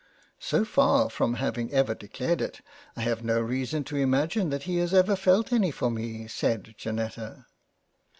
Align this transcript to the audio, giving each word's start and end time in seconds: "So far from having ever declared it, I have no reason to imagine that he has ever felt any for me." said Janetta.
"So 0.39 0.65
far 0.65 1.11
from 1.11 1.35
having 1.35 1.71
ever 1.71 1.93
declared 1.93 2.41
it, 2.41 2.61
I 2.95 3.01
have 3.01 3.23
no 3.23 3.39
reason 3.39 3.83
to 3.83 3.97
imagine 3.97 4.49
that 4.49 4.63
he 4.63 4.77
has 4.77 4.95
ever 4.95 5.15
felt 5.15 5.53
any 5.53 5.69
for 5.69 5.91
me." 5.91 6.27
said 6.27 6.73
Janetta. 6.75 7.45